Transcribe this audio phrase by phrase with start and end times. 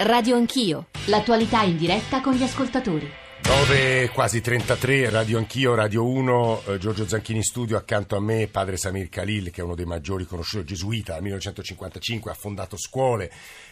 [0.00, 3.10] Radio Anch'io, l'attualità in diretta con gli ascoltatori.
[3.42, 8.46] 9, quasi 33, Radio Anch'io, Radio 1, eh, Giorgio Zanchini in studio, accanto a me
[8.46, 13.28] padre Samir Khalil, che è uno dei maggiori conosciuti gesuita, dal 1955 ha fondato scuole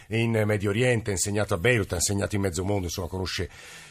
[0.09, 3.49] in Medio Oriente, ha insegnato a Beirut, ha insegnato in mezzo mondo, insomma conosce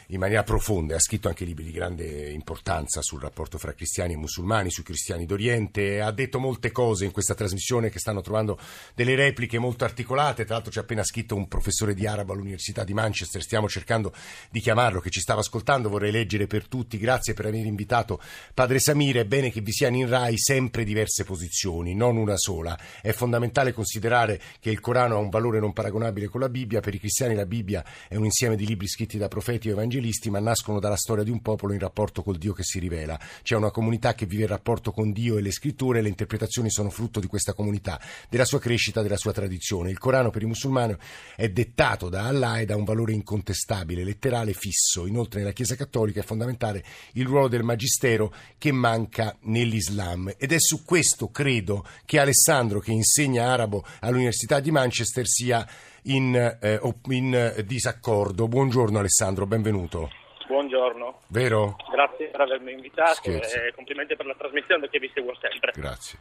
[0.08, 4.16] in maniera profonda, ha scritto anche libri di grande importanza sul rapporto fra cristiani e
[4.16, 8.58] musulmani, sui cristiani d'Oriente, ha detto molte cose in questa trasmissione che stanno trovando
[8.94, 12.84] delle repliche molto articolate, tra l'altro ci ha appena scritto un professore di arabo all'Università
[12.84, 14.12] di Manchester, stiamo cercando
[14.50, 18.20] di chiamarlo che ci stava ascoltando, vorrei leggere per tutti, grazie per aver invitato
[18.54, 22.78] Padre Samir, è bene che vi siano in RAI sempre diverse posizioni, non una sola,
[23.02, 26.94] è fondamentale considerare che il Corano ha un valore non paragonabile con la Bibbia, per
[26.94, 30.30] i cristiani la Bibbia è un insieme di libri scritti da profeti o evangelisti, evangelisti,
[30.30, 33.18] ma nascono dalla storia di un popolo in rapporto col Dio che si rivela.
[33.42, 36.70] C'è una comunità che vive il rapporto con Dio e le scritture e le interpretazioni
[36.70, 39.90] sono frutto di questa comunità, della sua crescita, della sua tradizione.
[39.90, 40.94] Il Corano per i musulmani
[41.34, 45.06] è dettato da Allah e da un valore incontestabile, letterale, fisso.
[45.06, 50.34] Inoltre nella Chiesa cattolica è fondamentale il ruolo del magistero che manca nell'Islam.
[50.36, 55.66] Ed è su questo, credo, che Alessandro, che insegna arabo all'Università di Manchester, sia
[56.06, 58.48] in, eh, in disaccordo.
[58.48, 60.10] Buongiorno Alessandro, benvenuto.
[60.46, 61.22] Buongiorno.
[61.28, 61.76] Vero?
[61.90, 63.58] Grazie per avermi invitato Scherzi.
[63.58, 65.72] e complimenti per la trasmissione perché vi seguo sempre.
[65.74, 66.18] Grazie.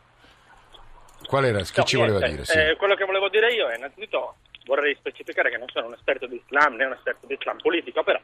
[1.28, 1.60] Qual era?
[1.60, 2.46] Che no, ci niente, voleva dire?
[2.46, 2.58] Sì.
[2.58, 6.26] Eh, quello che volevo dire io è innanzitutto vorrei specificare che non sono un esperto
[6.26, 8.20] di Islam né un esperto di Islam politico, però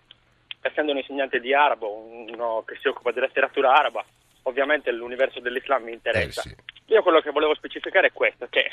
[0.62, 4.04] essendo un insegnante di arabo, uno che si occupa di letteratura araba,
[4.44, 6.42] ovviamente l'universo dell'Islam mi interessa.
[6.42, 6.56] Eh, sì.
[6.94, 8.72] Io quello che volevo specificare è questo, che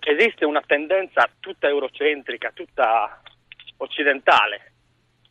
[0.00, 3.20] esiste una tendenza tutta eurocentrica, tutta
[3.78, 4.72] occidentale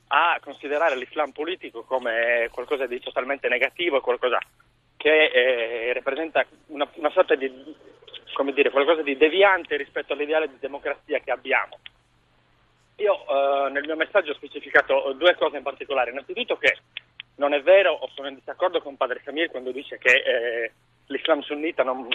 [0.08, 4.40] a considerare l'Islam politico come qualcosa di totalmente negativo, qualcosa
[4.96, 7.52] che eh, rappresenta una, una, sorta di,
[8.34, 11.78] come dire, qualcosa di deviante rispetto all'ideale di democrazia che abbiamo.
[12.98, 16.12] Io eh, nel mio messaggio ho specificato due cose in particolare.
[16.12, 16.78] Innanzitutto che
[17.36, 20.72] non è vero, o sono in disaccordo con padre Samir quando dice che eh,
[21.08, 22.08] l'Islam sunnita non,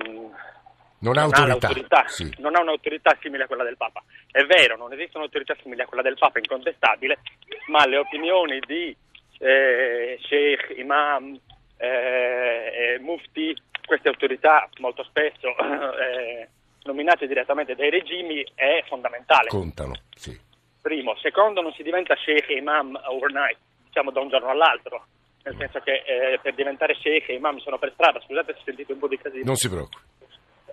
[1.03, 1.69] non ha autorità.
[1.69, 2.35] autorità sì.
[2.39, 4.03] non ha un'autorità simile a quella del Papa.
[4.31, 7.19] È vero, non esiste un'autorità simile a quella del Papa, incontestabile,
[7.67, 8.97] ma le opinioni di
[9.39, 11.39] eh, sheikh, imam,
[11.77, 16.49] eh, mufti, queste autorità molto spesso eh,
[16.85, 19.49] nominate direttamente dai regimi, è fondamentale.
[19.49, 20.39] Contano, sì.
[20.81, 21.17] Primo.
[21.17, 25.07] Secondo, non si diventa sheikh e imam overnight, diciamo da un giorno all'altro.
[25.45, 28.93] Nel senso che eh, per diventare sheikh e imam sono per strada, scusate se sentite
[28.93, 29.43] un po' di casino.
[29.45, 30.11] Non si preoccupi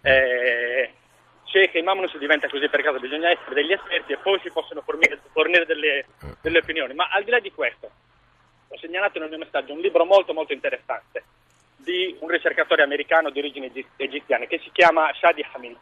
[0.01, 0.93] eh,
[1.49, 4.51] che imam non si diventa così per caso, bisogna essere degli esperti e poi si
[4.51, 6.05] possono fornire, fornire delle,
[6.41, 6.93] delle, opinioni.
[6.93, 7.89] Ma al di là di questo,
[8.67, 11.23] ho segnalato nel mio messaggio un libro molto molto interessante
[11.77, 15.77] di un ricercatore americano di origini egiziane che si chiama Shadi Hamid.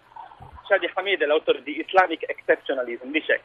[0.65, 3.41] Shadi Hamid è l'autore di Islamic Exceptionalism, dice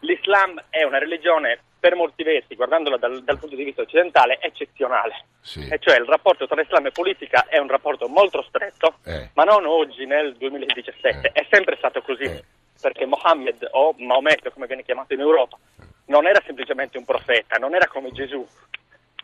[0.00, 5.24] l'Islam è una religione per molti versi, guardandola dal, dal punto di vista occidentale, eccezionale.
[5.40, 5.66] Sì.
[5.68, 9.30] E cioè il rapporto tra Islam e politica è un rapporto molto stretto, eh.
[9.34, 11.32] ma non oggi nel 2017, eh.
[11.32, 12.42] è sempre stato così, eh.
[12.80, 15.58] perché Mohammed o Maometto, come viene chiamato in Europa,
[16.06, 18.46] non era semplicemente un profeta, non era come Gesù.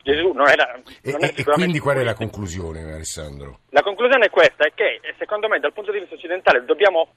[0.02, 0.72] Gesù non era...
[1.02, 3.60] Non e, e quindi qual è la conclusione, Alessandro?
[3.70, 7.08] La conclusione è questa, è che secondo me dal punto di vista occidentale dobbiamo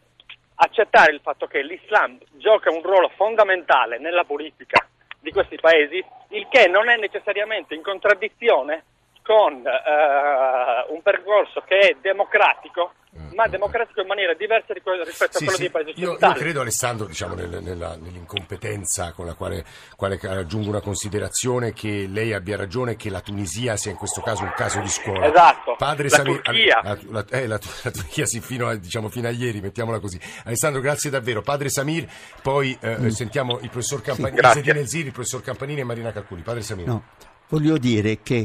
[0.55, 4.87] accettare il fatto che l'Islam gioca un ruolo fondamentale nella politica
[5.25, 8.83] di questi paesi, il che non è necessariamente in contraddizione
[9.25, 12.91] con uh, un percorso che è democratico
[13.33, 15.61] ma democratico in maniera diversa rispetto sì, a quello sì.
[15.61, 16.33] dei paesi occidentali.
[16.33, 19.65] Io, io credo, Alessandro, diciamo, nel, nella, nell'incompetenza con la quale,
[19.95, 24.43] quale, aggiungo una considerazione, che lei abbia ragione che la Tunisia sia in questo caso
[24.43, 25.27] un caso di scuola.
[25.27, 26.81] Esatto, Padre la Samir, Turchia.
[26.83, 30.19] La, la, eh, la, la Turchia sì, fino, a, diciamo, fino, a, ieri, mettiamola così.
[30.43, 31.41] Alessandro, grazie davvero.
[31.41, 32.07] Padre Samir,
[32.41, 33.07] poi eh, mm.
[33.07, 36.41] sentiamo il professor Campanini, sì, il professor Campanini e Marina Calculi.
[36.41, 36.87] Padre Samir.
[36.87, 37.03] No,
[37.47, 38.43] voglio dire che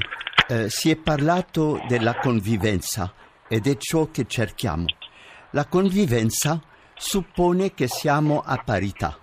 [0.51, 3.15] eh, si è parlato della convivenza
[3.49, 4.87] ed è ciò che cerchiamo.
[5.53, 6.61] La convivenza
[6.97, 9.17] suppone che siamo a parità.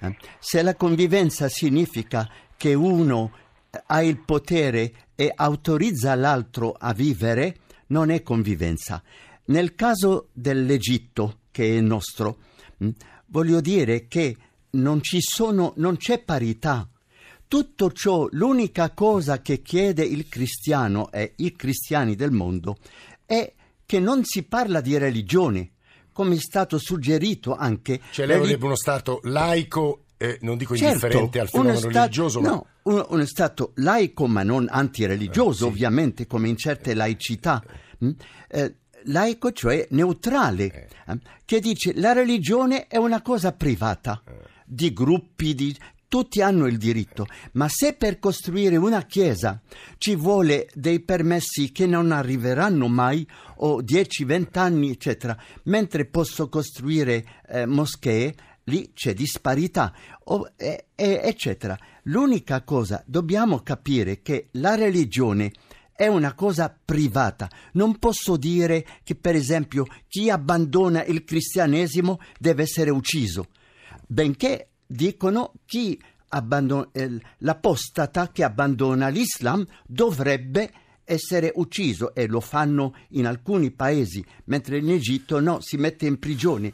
[0.00, 3.32] Eh, se la convivenza significa che uno
[3.70, 7.56] eh, ha il potere e autorizza l'altro a vivere,
[7.88, 9.02] non è convivenza.
[9.46, 12.40] Nel caso dell'Egitto, che è nostro,
[12.84, 12.90] mm,
[13.26, 14.36] voglio dire che
[14.72, 16.86] non, sono, non c'è parità.
[17.48, 22.76] Tutto ciò, l'unica cosa che chiede il cristiano e i cristiani del mondo
[23.24, 23.50] è
[23.86, 25.70] che non si parla di religione,
[26.12, 28.02] come è stato suggerito anche...
[28.10, 32.40] Cioè lei vorrebbe uno Stato laico, eh, non dico certo, indifferente al fenomeno stato, religioso,
[32.42, 32.48] ma...
[32.48, 35.74] No, uno, uno, Stato laico ma non antireligioso, eh, sì.
[35.74, 37.64] ovviamente, come in certe laicità.
[38.04, 38.10] Mm?
[38.48, 38.74] Eh,
[39.04, 41.12] laico, cioè neutrale, eh.
[41.12, 41.18] eh.
[41.46, 44.22] che dice la religione è una cosa privata.
[44.26, 44.56] Eh.
[44.66, 45.74] di gruppi, di,
[46.08, 49.60] tutti hanno il diritto, ma se per costruire una chiesa
[49.98, 53.26] ci vuole dei permessi che non arriveranno mai,
[53.56, 58.34] o 10-20 anni, eccetera, mentre posso costruire eh, moschee,
[58.64, 59.94] lì c'è disparità,
[60.24, 61.78] o, e, e, eccetera.
[62.04, 65.52] L'unica cosa, dobbiamo capire che la religione
[65.94, 67.50] è una cosa privata.
[67.72, 73.48] Non posso dire che, per esempio, chi abbandona il cristianesimo deve essere ucciso,
[74.06, 76.00] benché dicono chi
[76.92, 80.72] eh, l'apostata che abbandona l'Islam dovrebbe
[81.04, 86.18] essere ucciso e lo fanno in alcuni paesi, mentre in Egitto no, si mette in
[86.18, 86.72] prigione.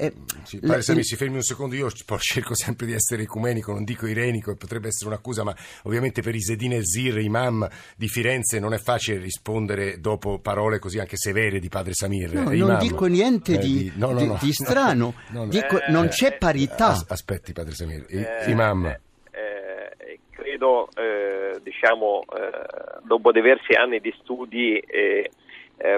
[0.00, 0.12] Eh,
[0.44, 4.06] sì, pare, Sami, si fermi un secondo, io cerco sempre di essere ecumenico, non dico
[4.06, 8.78] irenico, potrebbe essere un'accusa, ma ovviamente per Isedine El Zir, imam di Firenze, non è
[8.78, 12.32] facile rispondere dopo parole così anche severe di padre Samir.
[12.32, 15.14] No, non dico niente eh, di, no, no, no, di, strano,
[15.48, 16.96] dico, eh, non c'è parità.
[17.08, 18.86] Aspetti padre Samir, eh, imam.
[18.86, 25.28] Eh, credo, eh, diciamo, eh, dopo diversi anni di studi, eh,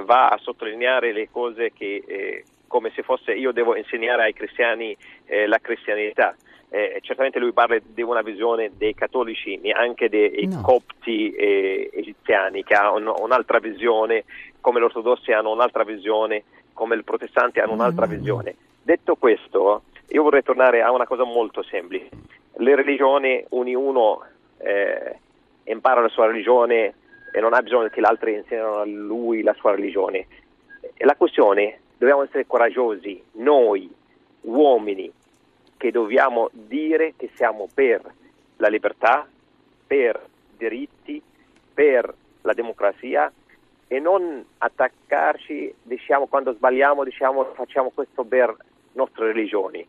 [0.05, 4.97] va a sottolineare le cose che come se fosse io devo insegnare ai cristiani
[5.27, 6.37] eh, la cristianità.
[6.69, 10.61] Eh, certamente lui parla di una visione dei cattolici, neanche dei no.
[10.61, 14.23] copti eh, egiziani, che hanno un, un'altra visione,
[14.61, 18.55] come gli ortodossi hanno un'altra visione, come i protestanti hanno un'altra no, visione.
[18.81, 22.09] Detto questo, io vorrei tornare a una cosa molto semplice.
[22.59, 24.25] Le religioni, ognuno
[24.59, 25.19] eh,
[25.65, 26.95] impara la sua religione
[27.33, 30.27] e non ha bisogno che gli altri insegnino a lui la sua religione.
[30.95, 33.93] E la questione dobbiamo essere coraggiosi, noi
[34.43, 35.13] uomini,
[35.77, 38.01] che dobbiamo dire che siamo per
[38.57, 39.29] la libertà,
[39.87, 40.19] per
[40.57, 41.21] diritti,
[41.75, 43.31] per la democrazia
[43.87, 48.57] e non attaccarci, diciamo, quando sbagliamo, diciamo, facciamo questo per
[48.93, 49.87] nostre religioni.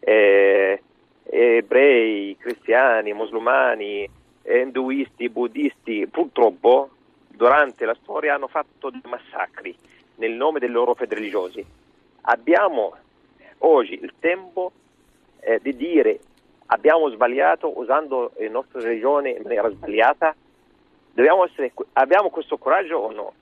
[0.00, 0.82] Eh,
[1.22, 4.10] ebrei, cristiani, musulmani,
[4.42, 6.90] induisti, buddisti, purtroppo
[7.28, 9.78] durante la storia hanno fatto dei massacri
[10.16, 11.64] nel nome delle loro fede religiosi.
[12.22, 12.96] Abbiamo
[13.58, 14.72] oggi il tempo
[15.40, 16.18] eh, di dire
[16.66, 20.34] abbiamo sbagliato usando la nostra religione in maniera sbagliata,
[21.14, 23.32] essere, abbiamo questo coraggio o no?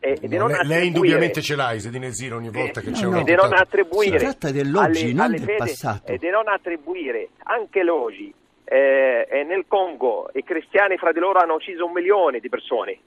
[0.00, 3.24] E, no, lei, lei, indubbiamente ce l'ha, Isedine Ziro, ogni volta che c'è no, una...
[3.24, 4.18] E non attribuire...
[4.18, 6.12] Si tratta dell'oggi, alle, non alle del fede, passato.
[6.12, 8.32] E di non attribuire anche l'oggi.
[8.70, 12.98] Eh, nel Congo i cristiani fra di loro hanno ucciso un milione di persone,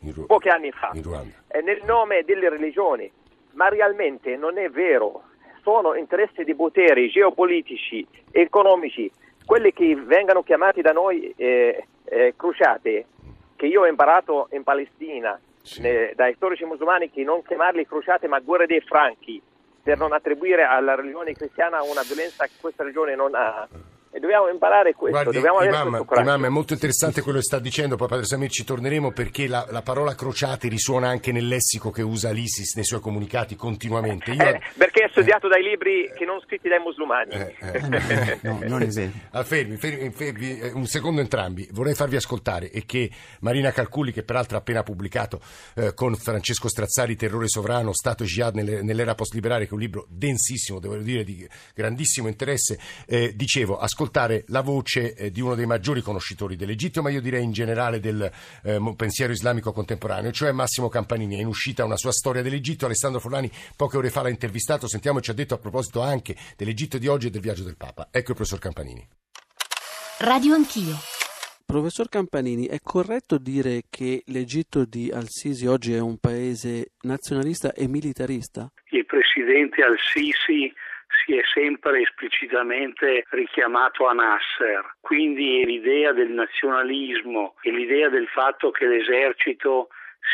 [0.00, 3.10] Ru- pochi anni fa, nel nome delle religioni,
[3.52, 5.22] ma realmente non è vero,
[5.62, 9.10] sono interessi di poteri geopolitici, economici,
[9.44, 13.06] quelli che vengono chiamati da noi eh, eh, crociate,
[13.56, 15.80] che io ho imparato in Palestina sì.
[15.82, 19.42] ne, dai storici musulmani che non chiamarli crociate ma guerre dei franchi,
[19.82, 23.66] per non attribuire alla religione cristiana una violenza che questa religione non ha
[24.10, 25.22] e dobbiamo imparare questo.
[25.22, 28.64] Guardi, dobbiamo imam, imam, è molto interessante quello che sta dicendo, poi Padre Samir ci
[28.64, 33.00] torneremo perché la, la, parola crociati risuona anche nel lessico che usa l'ISIS nei suoi
[33.00, 34.30] comunicati continuamente.
[34.32, 34.42] Io...
[34.42, 35.50] Eh, perché è studiato eh.
[35.50, 37.32] dai libri che non scritti dai musulmani.
[37.32, 38.38] Eh, eh.
[38.42, 39.12] no, non vero.
[39.30, 41.68] Ah, fermi, fermi, fermi, eh, un secondo entrambi.
[41.72, 45.40] Vorrei farvi ascoltare e che Marina Calculi, che peraltro ha appena pubblicato
[45.74, 50.80] eh, con Francesco Strazzari Terrore Sovrano, Stato Jihad nell'era post-liberare, che è un libro densissimo,
[50.80, 52.78] devo dire, di grandissimo interesse,
[53.34, 57.42] dicevo, ascoltate ascoltare la voce eh, di uno dei maggiori conoscitori dell'Egitto, ma io direi
[57.42, 58.30] in generale del
[58.62, 61.36] eh, pensiero islamico contemporaneo, cioè Massimo Campanini.
[61.36, 62.86] È in uscita una sua storia dell'Egitto.
[62.86, 64.86] Alessandro Forlani poche ore fa l'ha intervistato.
[64.86, 68.06] Sentiamo, ci ha detto a proposito anche dell'Egitto di oggi e del viaggio del Papa.
[68.12, 69.04] Ecco il professor Campanini.
[70.20, 70.94] Radio Anch'io.
[71.66, 77.88] Professor Campanini, è corretto dire che l'Egitto di Al-Sisi oggi è un paese nazionalista e
[77.88, 78.70] militarista?
[78.90, 80.72] Il presidente Al-Sisi
[81.28, 88.70] si è sempre esplicitamente richiamato a Nasser, quindi l'idea del nazionalismo e l'idea del fatto
[88.70, 89.88] che l'esercito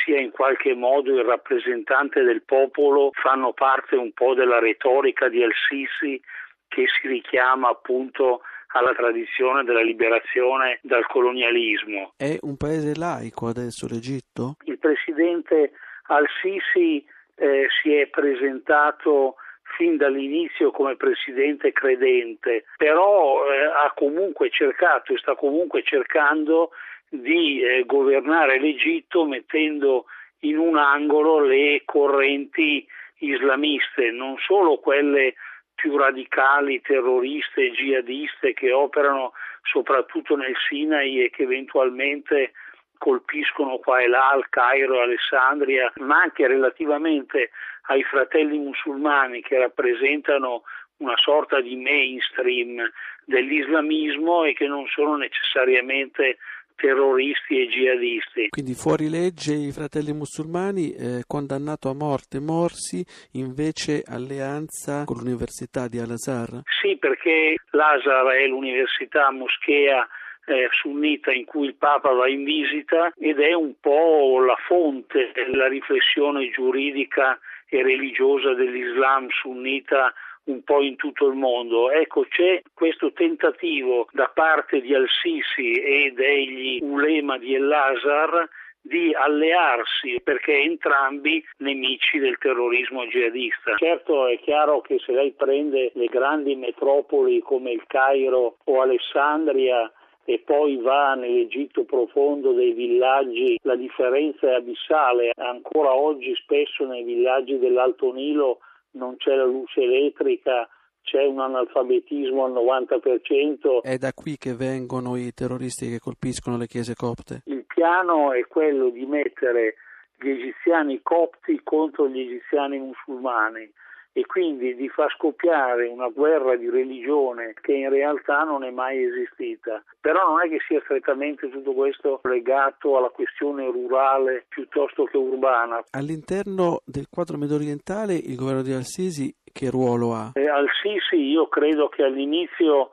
[0.05, 5.43] sia in qualche modo il rappresentante del popolo fanno parte un po' della retorica di
[5.43, 6.21] Al-Sisi
[6.69, 12.13] che si richiama appunto alla tradizione della liberazione dal colonialismo.
[12.17, 14.57] È un paese laico adesso l'Egitto?
[14.65, 15.73] Il presidente
[16.07, 17.05] Al-Sisi
[17.37, 19.37] eh, si è presentato
[19.77, 26.71] fin dall'inizio come presidente credente, però eh, ha comunque cercato e sta comunque cercando
[27.09, 30.07] di eh, governare l'Egitto mettendo
[30.41, 32.87] in un angolo le correnti
[33.19, 35.35] islamiste, non solo quelle
[35.75, 42.53] più radicali, terroriste jihadiste che operano soprattutto nel Sinai e che eventualmente
[42.99, 47.51] colpiscono qua e là al Cairo Alessandria, ma anche relativamente
[47.87, 50.63] ai fratelli musulmani che rappresentano
[50.99, 52.81] una sorta di mainstream
[53.25, 56.39] dell'islamismo e che non sono necessariamente
[56.77, 58.49] terroristi e jihadisti.
[58.51, 65.89] Quindi fuori legge i fratelli musulmani, eh, condannato a morte Morsi, invece alleanza con l'Università
[65.89, 66.63] di Al-Azhar?
[66.83, 70.07] Sì, perché l'Azhar è l'università moschea
[70.47, 75.33] eh, sunnita in cui il Papa va in visita ed è un po' la fonte
[75.33, 77.39] della riflessione giuridica
[77.69, 80.13] e religiosa dell'Islam sunnita
[80.45, 81.91] un po' in tutto il mondo.
[81.91, 88.49] Ecco, c'è questo tentativo da parte di Al-Sisi e degli ulema di El-Azhar
[88.87, 93.77] di allearsi perché entrambi nemici del terrorismo jihadista.
[93.77, 99.91] Certo è chiaro che se lei prende le grandi metropoli come il Cairo o Alessandria
[100.25, 105.33] e poi va nell'Egitto profondo dei villaggi, la differenza è abissale.
[105.37, 108.61] Ancora oggi spesso nei villaggi dell'Alto Nilo
[108.93, 110.69] non c'è la luce elettrica,
[111.03, 113.83] c'è un analfabetismo al 90%.
[113.83, 117.43] È da qui che vengono i terroristi che colpiscono le chiese copte?
[117.45, 119.75] Il piano è quello di mettere
[120.19, 123.71] gli egiziani copti contro gli egiziani musulmani
[124.17, 129.03] e quindi di far scoppiare una guerra di religione che in realtà non è mai
[129.03, 129.83] esistita.
[130.01, 135.83] Però non è che sia strettamente tutto questo legato alla questione rurale piuttosto che urbana.
[135.91, 140.31] All'interno del quadro medio orientale il governo di Al-Sisi che ruolo ha?
[140.35, 142.91] Eh, Al-Sisi io credo che all'inizio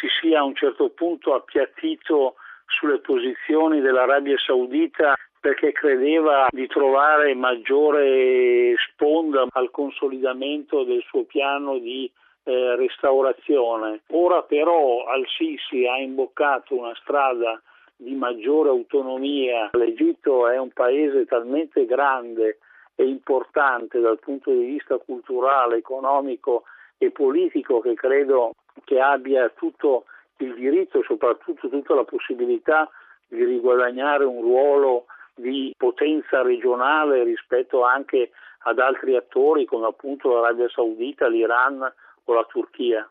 [0.00, 2.34] si sia a un certo punto appiattito
[2.66, 11.76] sulle posizioni dell'Arabia Saudita perché credeva di trovare maggiore sponda al consolidamento del suo piano
[11.76, 12.10] di
[12.44, 14.00] eh, restaurazione.
[14.12, 17.60] Ora però Al-Sisi ha imboccato una strada
[17.94, 19.68] di maggiore autonomia.
[19.72, 22.56] L'Egitto è un paese talmente grande
[22.94, 26.62] e importante dal punto di vista culturale, economico
[26.96, 28.52] e politico che credo
[28.84, 30.06] che abbia tutto
[30.38, 32.88] il diritto e soprattutto tutta la possibilità
[33.28, 35.04] di riguadagnare un ruolo
[35.34, 38.30] di potenza regionale rispetto anche
[38.66, 41.92] ad altri attori come appunto l'Arabia Saudita, l'Iran
[42.24, 43.08] o la Turchia.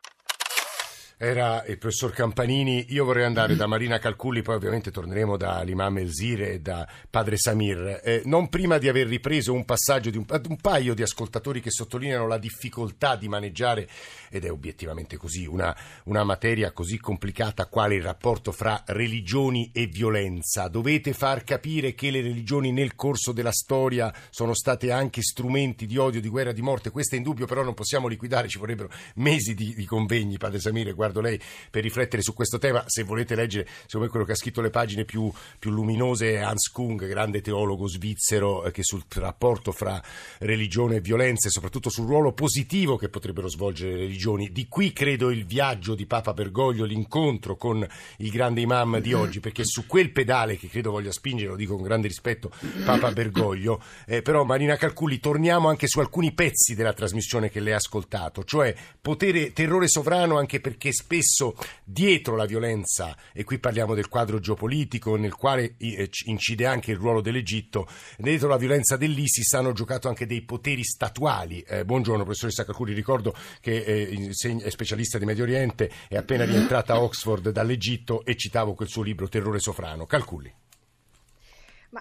[1.24, 2.88] Era il professor Campanini.
[2.90, 7.38] Io vorrei andare da Marina Calculli, poi ovviamente torneremo da Imam Elzire e da padre
[7.38, 8.02] Samir.
[8.04, 11.72] Eh, non prima di aver ripreso un passaggio di un, un, paio di ascoltatori che
[11.72, 13.88] sottolineano la difficoltà di maneggiare,
[14.30, 15.74] ed è obiettivamente così, una,
[16.06, 20.68] una materia così complicata quale il rapporto fra religioni e violenza.
[20.68, 25.96] Dovete far capire che le religioni nel corso della storia sono state anche strumenti di
[25.96, 26.92] odio, di guerra, di morte.
[26.92, 30.94] Questo è indubbio, però non possiamo liquidare, ci vorrebbero mesi di, di convegni, padre Samir
[31.14, 31.40] guardo lei
[31.70, 32.84] per riflettere su questo tema.
[32.88, 36.38] Se volete leggere, secondo me quello che ha scritto le pagine più, più luminose è
[36.38, 40.02] Hans Kung, grande teologo svizzero, eh, che sul rapporto fra
[40.40, 44.52] religione e violenza e soprattutto sul ruolo positivo che potrebbero svolgere le religioni.
[44.52, 49.40] Di qui credo il viaggio di Papa Bergoglio, l'incontro con il grande imam di oggi,
[49.40, 52.52] perché su quel pedale che credo voglia spingere, lo dico con grande rispetto,
[52.84, 57.74] Papa Bergoglio, eh, però Marina Calculli, torniamo anche su alcuni pezzi della trasmissione che lei
[57.74, 63.94] ha ascoltato, cioè potere, terrore sovrano anche perché spesso dietro la violenza, e qui parliamo
[63.94, 69.54] del quadro geopolitico nel quale eh, incide anche il ruolo dell'Egitto, dietro la violenza dell'ISIS
[69.54, 71.62] hanno giocato anche dei poteri statuali.
[71.62, 74.32] Eh, buongiorno professoressa Cacuri, ricordo che eh,
[74.62, 79.04] è specialista di Medio Oriente, è appena rientrata a Oxford dall'Egitto e citavo quel suo
[79.04, 80.06] libro Terrore Sofrano.
[80.06, 80.54] Calculi.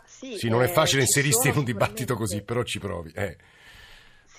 [0.06, 3.10] Sì, sì, non è eh, facile inserirsi in un dibattito così, però ci provi.
[3.14, 3.36] Eh.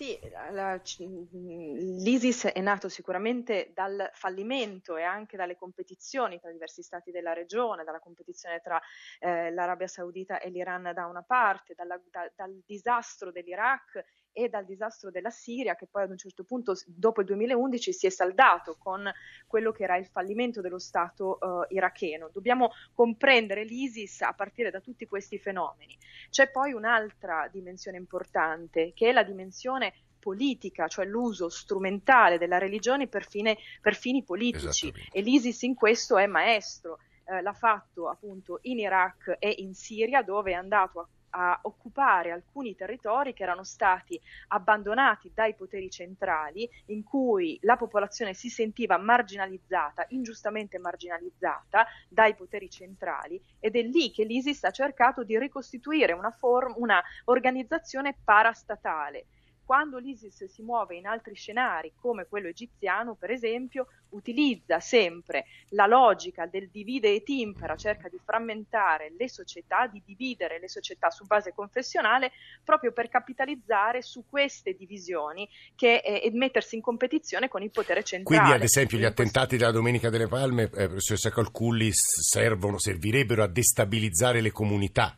[0.04, 0.20] Sì,
[0.52, 7.32] la, l'ISIS è nato sicuramente dal fallimento e anche dalle competizioni tra diversi stati della
[7.32, 8.82] regione, dalla competizione tra
[9.20, 14.04] eh, l'Arabia Saudita e l'Iran da una parte, dalla, da, dal disastro dell'Iraq
[14.34, 18.06] e dal disastro della Siria che poi ad un certo punto dopo il 2011 si
[18.08, 19.10] è saldato con
[19.48, 22.30] quello che era il fallimento dello Stato uh, iracheno.
[22.34, 25.98] Dobbiamo comprendere l'ISIS a partire da tutti questi fenomeni.
[26.30, 33.08] C'è poi un'altra dimensione importante che è la dimensione politica, cioè l'uso strumentale della religione
[33.08, 37.00] per, fine, per fini politici e l'ISIS in questo è maestro.
[37.26, 42.32] Eh, l'ha fatto appunto in Iraq e in Siria dove è andato a a occupare
[42.32, 48.98] alcuni territori che erano stati abbandonati dai poteri centrali, in cui la popolazione si sentiva
[48.98, 56.14] marginalizzata, ingiustamente marginalizzata dai poteri centrali, ed è lì che l'ISIS ha cercato di ricostituire
[56.14, 59.26] una, form- una organizzazione parastatale
[59.66, 65.88] quando l'ISIS si muove in altri scenari, come quello egiziano, per esempio, utilizza sempre la
[65.88, 71.26] logica del divide e timpera, cerca di frammentare le società, di dividere le società su
[71.26, 72.32] base confessionale,
[72.64, 78.04] proprio per capitalizzare su queste divisioni che, eh, e mettersi in competizione con il potere
[78.04, 78.40] centrale.
[78.40, 83.48] Quindi, ad esempio, gli attentati della Domenica delle Palme, eh, professoressa Calculli, servono, servirebbero a
[83.48, 85.18] destabilizzare le comunità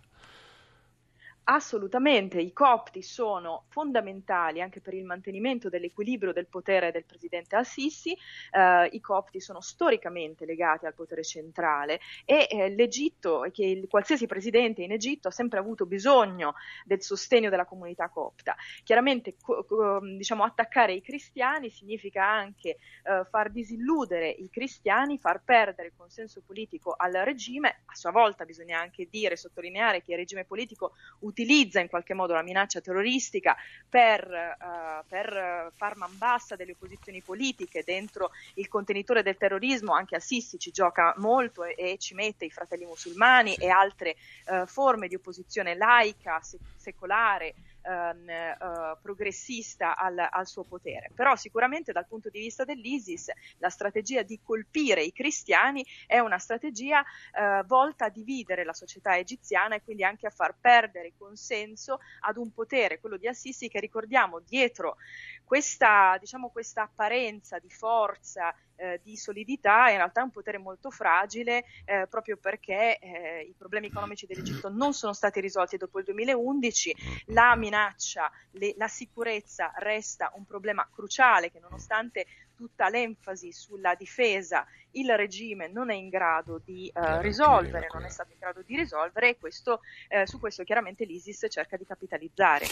[1.47, 8.17] Assolutamente, i copti sono fondamentali anche per il mantenimento dell'equilibrio del potere del presidente Al-Sisi,
[8.49, 14.25] eh, i copti sono storicamente legati al potere centrale e eh, l'Egitto, che il, qualsiasi
[14.25, 18.55] presidente in Egitto ha sempre avuto bisogno del sostegno della comunità copta.
[18.83, 22.69] Chiaramente co- co- diciamo, attaccare i cristiani significa anche
[23.03, 28.45] eh, far disilludere i cristiani, far perdere il consenso politico al regime, a sua volta
[28.45, 33.55] bisogna anche dire, sottolineare che il regime politico utilizza in qualche modo la minaccia terroristica
[33.89, 40.15] per, uh, per far man bassa delle opposizioni politiche dentro il contenitore del terrorismo, anche
[40.15, 44.15] a Sissi ci gioca molto e, e ci mette i fratelli musulmani e altre
[44.47, 48.57] uh, forme di opposizione laica, se- secolare ehm, eh,
[49.01, 51.11] progressista al, al, suo potere.
[51.13, 56.37] Però sicuramente dal punto di vista dell'ISIS la strategia di colpire i cristiani è una
[56.37, 61.99] strategia eh, volta a dividere la società egiziana e quindi anche a far perdere consenso
[62.21, 64.97] ad un potere, quello di Assisi, che ricordiamo dietro
[65.45, 70.89] questa, diciamo, questa apparenza di forza, eh, di solidità, in realtà è un potere molto
[70.89, 76.05] fragile eh, proprio perché eh, i problemi economici dell'Egitto non sono stati risolti dopo il
[76.05, 76.95] 2011,
[77.27, 82.25] la minaccia, le, la sicurezza resta un problema cruciale che nonostante
[82.55, 88.09] tutta l'enfasi sulla difesa il regime non è in grado di uh, risolvere, non è
[88.09, 92.65] stato in grado di risolvere e questo, eh, su questo chiaramente l'ISIS cerca di capitalizzare.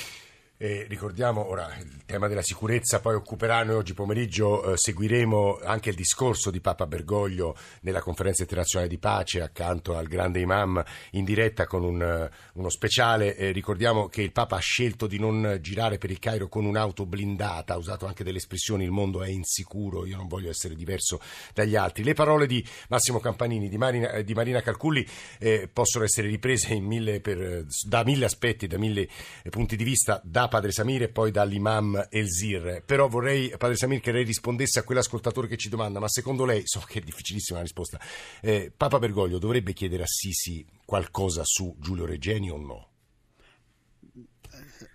[0.55, 5.89] Eh, ricordiamo ora il tema della sicurezza, poi occuperà noi oggi pomeriggio, eh, seguiremo anche
[5.89, 10.81] il discorso di Papa Bergoglio nella conferenza internazionale di pace accanto al grande imam
[11.11, 13.35] in diretta con un, eh, uno speciale.
[13.35, 17.07] Eh, ricordiamo che il Papa ha scelto di non girare per il Cairo con un'auto
[17.07, 21.19] blindata, ha usato anche delle espressioni il mondo è insicuro, io non voglio essere diverso
[21.51, 22.03] dagli altri.
[22.03, 25.05] Le parole di Massimo Campanini, di Marina, eh, di Marina Calculli
[25.39, 29.09] eh, possono essere riprese mille per, da mille aspetti, da mille
[29.49, 30.21] punti di vista.
[30.23, 32.83] Da Padre Samir e poi dall'imam Elzir.
[32.85, 36.61] Però vorrei, Padre Samir, che lei rispondesse a quell'ascoltatore che ci domanda, ma secondo lei,
[36.65, 37.99] so che è difficilissima la risposta,
[38.41, 42.89] eh, Papa Bergoglio dovrebbe chiedere a Sisi qualcosa su Giulio Regeni o no?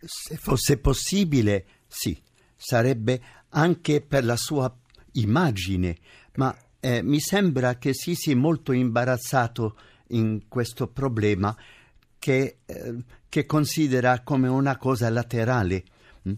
[0.04, 2.20] Se fosse possibile, sì,
[2.56, 4.74] sarebbe anche per la sua
[5.12, 5.96] immagine,
[6.34, 9.76] ma eh, mi sembra che Sisi è molto imbarazzato
[10.08, 11.56] in questo problema
[12.18, 12.94] che, eh,
[13.28, 15.84] che considera come una cosa laterale.
[16.28, 16.32] Mm?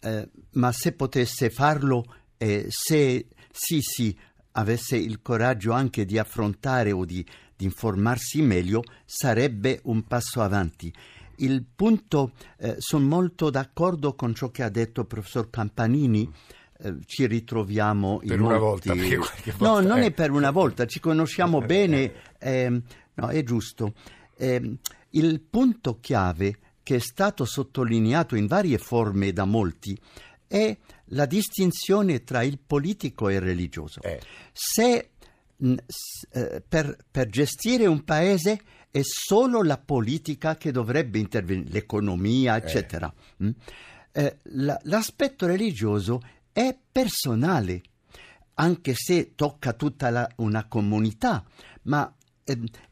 [0.00, 2.04] Eh, ma se potesse farlo,
[2.36, 4.16] eh, se Sisi
[4.52, 7.24] avesse il coraggio anche di affrontare o di,
[7.56, 10.92] di, informarsi meglio, sarebbe un passo avanti.
[11.36, 16.30] Il punto, eh, sono molto d'accordo con ciò che ha detto il professor Campanini.
[16.78, 18.88] Eh, ci ritroviamo per in una molti...
[18.88, 19.16] volta,
[19.56, 22.82] volta no, non è per una volta, ci conosciamo bene, ehm,
[23.14, 23.94] no, è giusto.
[25.12, 29.98] Eh, il punto chiave che è stato sottolineato in varie forme da molti
[30.46, 34.00] è la distinzione tra il politico e il religioso.
[34.02, 34.20] Eh.
[34.52, 35.10] Se
[35.56, 41.70] mh, s, eh, per, per gestire un paese è solo la politica che dovrebbe intervenire,
[41.70, 43.12] l'economia, eccetera.
[43.38, 43.54] Eh.
[44.12, 46.20] Eh, la, l'aspetto religioso
[46.52, 47.80] è personale,
[48.54, 51.42] anche se tocca tutta la, una comunità,
[51.84, 52.21] ma eh,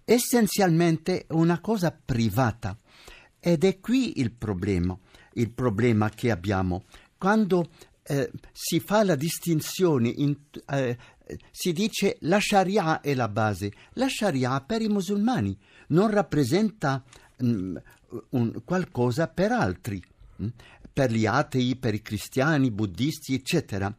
[0.04, 2.76] essenzialmente una cosa privata.
[3.38, 4.96] Ed è qui il problema,
[5.34, 6.84] il problema che abbiamo.
[7.16, 7.70] Quando
[8.02, 10.36] eh, si fa la distinzione, in,
[10.68, 10.96] eh,
[11.50, 13.72] si dice la Sharia è la base.
[13.94, 15.56] La Sharia per i musulmani
[15.88, 17.02] non rappresenta
[17.38, 17.76] mh, mm,
[18.30, 20.02] un, qualcosa per altri,
[20.36, 20.44] mh?
[20.44, 20.48] Mm,
[20.92, 23.94] per gli atei, per i cristiani, buddisti, eccetera.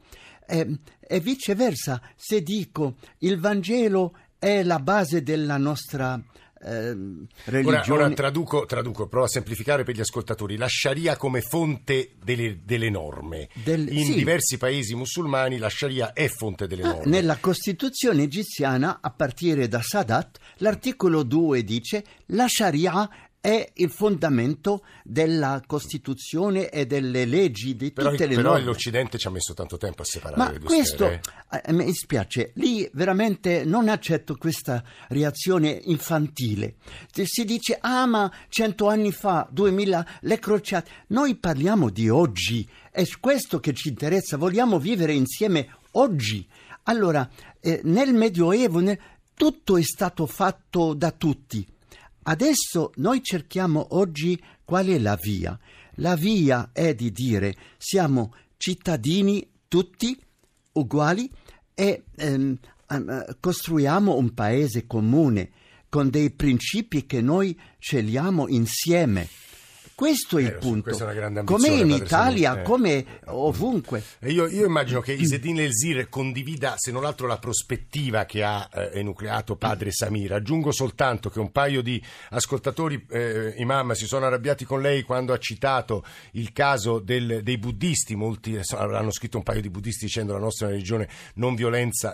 [0.45, 6.19] E, e viceversa, se dico il Vangelo è la base della nostra
[6.63, 6.97] eh,
[7.45, 7.77] religione.
[7.77, 10.57] Ora, ora traduco, traduco, provo a semplificare per gli ascoltatori.
[10.57, 13.49] La Sharia come fonte delle, delle norme.
[13.63, 14.15] Del, In sì.
[14.15, 17.05] diversi paesi musulmani la Sharia è fonte delle ah, norme.
[17.05, 23.07] Nella Costituzione egiziana, a partire da Sadat, l'articolo 2 dice la Sharia
[23.41, 28.65] è il fondamento della Costituzione e delle leggi di però, tutte le però norme.
[28.65, 31.21] l'Occidente ci ha messo tanto tempo a separare Ma le due questo, sfere.
[31.65, 36.75] eh, mi dispiace, lì veramente non accetto questa reazione infantile.
[37.11, 40.91] Si dice, ah ma cento anni fa, duemila, le crociate.
[41.07, 46.45] Noi parliamo di oggi È questo che ci interessa, vogliamo vivere insieme oggi.
[46.83, 47.27] Allora,
[47.59, 48.99] eh, nel Medioevo ne,
[49.33, 51.65] tutto è stato fatto da tutti.
[52.23, 55.57] Adesso noi cerchiamo oggi qual è la via.
[55.95, 60.17] La via è di dire siamo cittadini tutti
[60.73, 61.29] uguali
[61.73, 62.57] e ehm,
[63.39, 65.51] costruiamo un paese comune
[65.89, 69.27] con dei principi che noi scegliamo insieme.
[70.01, 70.97] Questo è il punto.
[71.43, 72.63] Come in Italia, eh.
[72.63, 74.01] come ovunque.
[74.21, 78.89] Io, io, immagino che Isedin Elzir condivida, se non altro, la prospettiva che ha eh,
[78.95, 80.33] enucleato padre Samir.
[80.33, 85.33] Aggiungo soltanto che un paio di ascoltatori, eh, imam, si sono arrabbiati con lei quando
[85.33, 88.15] ha citato il caso del, dei buddisti.
[88.15, 91.55] Molti hanno scritto un paio di buddisti dicendo la nostra è una religione non,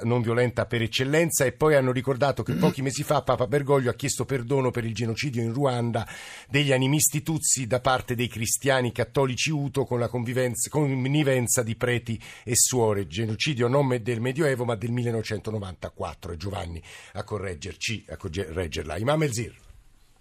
[0.04, 3.94] non violenta per eccellenza e poi hanno ricordato che pochi mesi fa Papa Bergoglio ha
[3.94, 6.06] chiesto perdono per il genocidio in Ruanda
[6.50, 12.20] degli animisti Tutsi da da parte dei cristiani cattolici Uto con la connivenza di preti
[12.44, 13.08] e suore.
[13.08, 16.34] Genocidio non del Medioevo ma del 1994.
[16.34, 16.82] E Giovanni
[17.14, 18.98] a correggerci, a correggerla.
[18.98, 19.66] Imam Elzir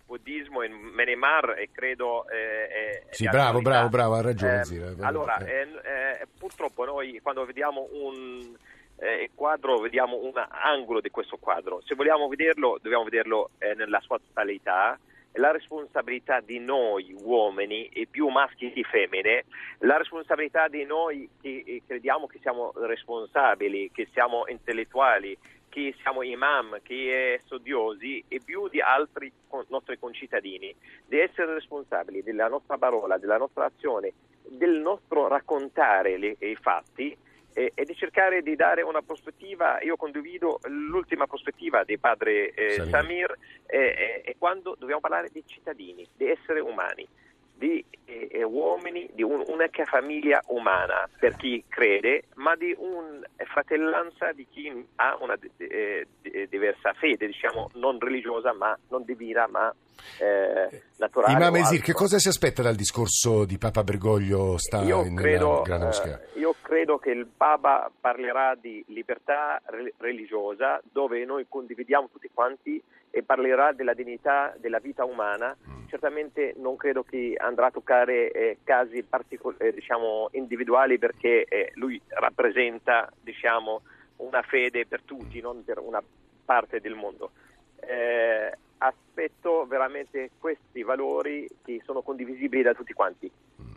[0.07, 4.63] buddismo in Menemar e credo eh, sì, bravo, bravo, bravo, ha ragione.
[4.71, 5.53] Eh, allora, eh.
[5.53, 8.55] eh, eh, purtroppo noi quando vediamo un
[8.99, 11.83] eh, quadro vediamo un angolo di questo quadro.
[11.85, 14.97] Se vogliamo vederlo, dobbiamo vederlo nella sua totalità
[15.37, 19.45] la responsabilità di noi uomini, e più maschi che femmine,
[19.79, 25.37] la responsabilità di noi che crediamo che siamo responsabili, che siamo intellettuali,
[25.69, 29.31] che siamo imam, che studiosi e più di altri
[29.69, 30.75] nostri concittadini,
[31.07, 34.13] di essere responsabili della nostra parola, della nostra azione,
[34.49, 37.17] del nostro raccontare le, i fatti
[37.57, 42.83] e, e, di cercare di dare una prospettiva, io condivido l'ultima prospettiva di padre eh,
[42.85, 47.09] Samir, eh, eh, quando dobbiamo parlare di cittadini, di esseri umani
[47.57, 54.33] di eh, uomini, di un, un'unica famiglia umana per chi crede, ma di una fratellanza
[54.33, 56.07] di chi ha una eh,
[56.49, 59.75] diversa fede, diciamo non religiosa, ma non divina, ma
[60.21, 61.33] eh, naturale.
[61.33, 65.63] Imam Esir, che cosa si aspetta dal discorso di Papa Bergoglio sta io in credo,
[65.63, 66.21] Grande Moschea?
[66.21, 69.61] Eh, io credo che il Papa parlerà di libertà
[69.97, 72.83] religiosa, dove noi condividiamo tutti quanti
[73.17, 75.87] e parlerà della dignità della vita umana, mm.
[75.89, 81.71] certamente non credo che andrà a toccare eh, casi particol- eh, diciamo, individuali perché eh,
[81.77, 83.81] lui rappresenta diciamo,
[84.17, 86.03] una fede per tutti, non per una
[86.45, 87.31] parte del mondo.
[87.77, 93.33] Eh, aspetto veramente questi valori che sono condivisibili da tutti quanti.
[93.63, 93.76] Mm, mm,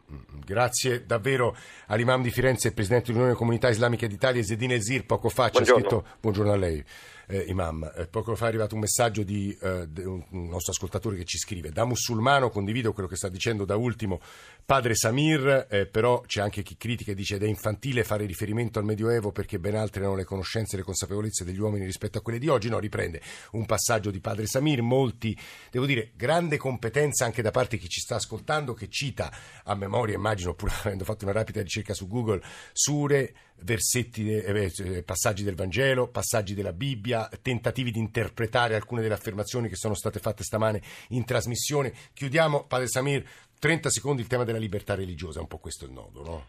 [0.49, 1.55] Grazie davvero
[1.89, 6.03] all'imam di Firenze presidente dell'Unione Comunità Islamica d'Italia, Zedine Ezir, poco fa ci ha scritto
[6.19, 6.83] buongiorno a lei
[7.29, 7.89] eh, Imam.
[7.95, 11.69] Eh, poco fa è arrivato un messaggio di eh, un nostro ascoltatore che ci scrive:
[11.69, 14.19] Da musulmano condivido quello che sta dicendo da ultimo
[14.65, 18.79] padre Samir, eh, però c'è anche chi critica e dice ed è infantile fare riferimento
[18.79, 22.21] al Medioevo perché ben altre erano le conoscenze e le consapevolezze degli uomini rispetto a
[22.21, 22.69] quelle di oggi.
[22.69, 25.37] No, riprende un passaggio di padre Samir, molti,
[25.69, 29.31] devo dire, grande competenza anche da parte di chi ci sta ascoltando, che cita
[29.63, 35.03] a memoria, immagino, pur avendo fatto una rapida ricerca su Google, sure, versetti, eh, eh
[35.03, 40.19] passaggi del Vangelo, passaggi della Bibbia tentativi di interpretare alcune delle affermazioni che sono state
[40.19, 41.93] fatte stamane in trasmissione.
[42.13, 43.27] Chiudiamo, Padre Samir,
[43.59, 46.45] 30 secondi il tema della libertà religiosa, è un po' questo il nodo, no?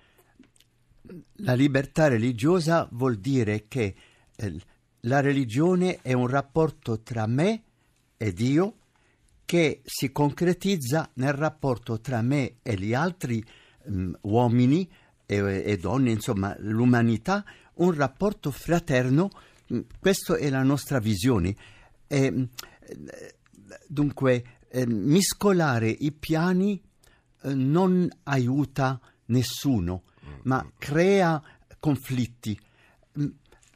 [1.37, 3.95] La libertà religiosa vuol dire che
[4.37, 4.57] eh,
[5.05, 7.63] la religione è un rapporto tra me
[8.17, 8.77] e Dio
[9.51, 13.45] che si concretizza nel rapporto tra me e gli altri
[13.91, 14.89] mm, uomini
[15.27, 19.31] e, e donne, insomma l'umanità, un rapporto fraterno
[19.73, 21.55] Mm, questa è la nostra visione.
[22.09, 22.49] Eh,
[23.87, 26.81] dunque, eh, miscolare i piani
[27.43, 30.03] eh, non aiuta nessuno,
[30.43, 31.41] ma crea
[31.79, 32.59] conflitti.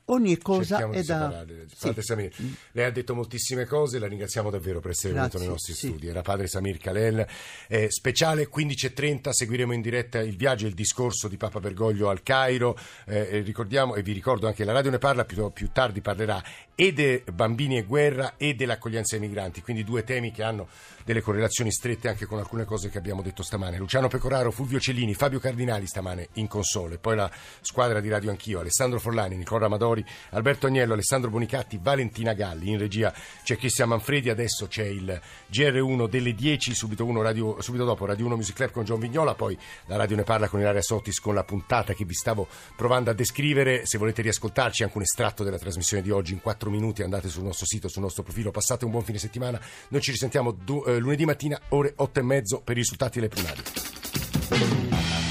[0.07, 1.45] Ogni cosa è da...
[1.79, 2.03] Padre sì.
[2.03, 2.31] Samir,
[2.73, 5.87] lei ha detto moltissime cose, la ringraziamo davvero per essere Grazie, venuto nei nostri sì.
[5.87, 6.09] studi.
[6.09, 7.27] Era padre Samir Kalel,
[7.69, 12.23] eh, speciale 15.30, seguiremo in diretta il viaggio e il discorso di Papa Bergoglio al
[12.23, 12.77] Cairo.
[13.07, 16.43] Eh, ricordiamo, e vi ricordo anche la radio ne parla, più, più tardi parlerà
[16.75, 20.69] e dei bambini e guerra e dell'accoglienza ai migranti, quindi due temi che hanno
[21.05, 23.77] delle correlazioni strette anche con alcune cose che abbiamo detto stamane.
[23.77, 28.61] Luciano Pecoraro, Fulvio Cellini, Fabio Cardinali stamane in console, poi la squadra di Radio Anch'io,
[28.61, 34.31] Alessandro Forlani, Nicola Amadori, Alberto Agnello, Alessandro Bonicatti, Valentina Galli, in regia c'è Cristian Manfredi,
[34.31, 35.21] adesso c'è il
[35.53, 39.57] GR1 delle 10, subito, radio, subito dopo Radio 1 Music Club con John Vignola, poi
[39.87, 43.13] la radio ne parla con Ilaria Sottis con la puntata che vi stavo provando a
[43.13, 47.29] descrivere, se volete riascoltarci anche un estratto della trasmissione di oggi in 4 minuti andate
[47.29, 50.85] sul nostro sito, sul nostro profilo, passate un buon fine settimana, noi ci risentiamo do,
[50.87, 55.24] eh, lunedì mattina ore 8 e mezzo per i risultati delle primarie.